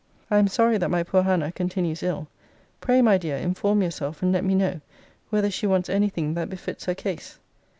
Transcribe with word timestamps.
I 0.31 0.39
am 0.39 0.47
sorry 0.47 0.79
that 0.79 0.89
my 0.89 1.03
poor 1.03 1.21
Hannah 1.21 1.51
continues 1.51 2.01
ill. 2.01 2.27
Pray, 2.79 3.03
my 3.03 3.19
dear, 3.19 3.37
inform 3.37 3.83
yourself, 3.83 4.23
and 4.23 4.31
let 4.31 4.43
me 4.43 4.55
know, 4.55 4.81
whether 5.29 5.51
she 5.51 5.67
wants 5.67 5.89
any 5.89 6.09
thing 6.09 6.33
that 6.33 6.49
befits 6.49 6.85
her 6.85 6.95
case. 6.95 7.37